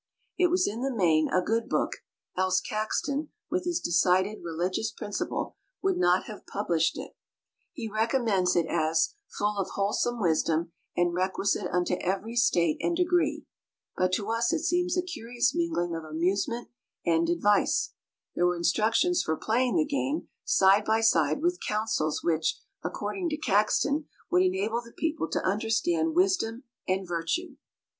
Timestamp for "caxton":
2.59-3.29, 23.37-24.07